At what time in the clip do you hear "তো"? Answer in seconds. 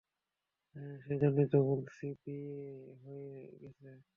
1.53-1.59